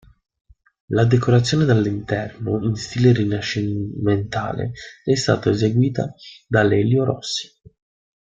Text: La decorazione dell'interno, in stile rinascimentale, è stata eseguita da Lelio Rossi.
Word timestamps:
La 0.87 1.05
decorazione 1.05 1.63
dell'interno, 1.63 2.59
in 2.63 2.73
stile 2.73 3.13
rinascimentale, 3.13 4.71
è 5.03 5.13
stata 5.13 5.51
eseguita 5.51 6.11
da 6.47 6.63
Lelio 6.63 7.03
Rossi. 7.03 7.47